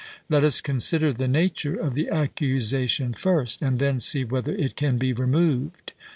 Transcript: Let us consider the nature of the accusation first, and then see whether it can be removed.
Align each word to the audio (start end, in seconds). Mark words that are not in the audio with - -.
Let 0.29 0.43
us 0.43 0.61
consider 0.61 1.13
the 1.13 1.27
nature 1.27 1.75
of 1.75 1.93
the 1.93 2.09
accusation 2.09 3.13
first, 3.13 3.61
and 3.61 3.77
then 3.77 3.99
see 3.99 4.23
whether 4.23 4.51
it 4.55 4.75
can 4.75 4.97
be 4.97 5.13
removed. 5.13 5.93